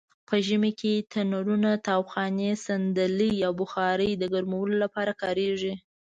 [0.27, 5.73] په ژمې کې تنرونه؛ تاوخانې؛ صندلۍ او بخارۍ د ګرمولو لپاره کاریږي.